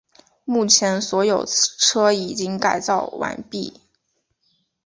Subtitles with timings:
[0.45, 3.79] 目前所有车已全部改造完毕。